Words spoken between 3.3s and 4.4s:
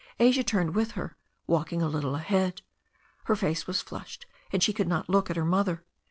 face was flushed,